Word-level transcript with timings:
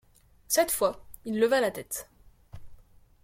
Cette 0.47 0.71
fois, 0.71 1.05
il 1.25 1.37
leva 1.39 1.61
la 1.61 1.69
tête. 1.69 2.09